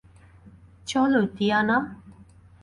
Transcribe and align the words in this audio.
চলো, 0.87 1.21
টিয়ানা। 1.37 1.77